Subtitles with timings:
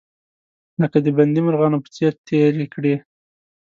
[0.81, 2.95] لکه د بندي مرغانو په څیر تیرې کړې.